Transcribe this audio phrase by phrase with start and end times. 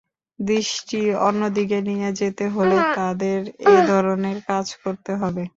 [0.39, 3.39] দৃষ্টি অন্যদিকে নিয়ে যেতে হলে তাদের
[3.67, 5.43] এ ধরনের কাজ করতে হবে।